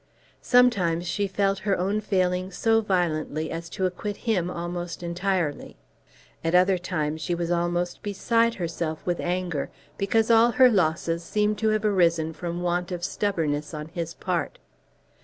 [0.41, 5.77] Sometimes she felt her own failing so violently as to acquit him almost entirely.
[6.43, 9.69] At other times she was almost beside herself with anger
[9.99, 14.57] because all her losses seemed to have arisen from want of stubbornness on his part.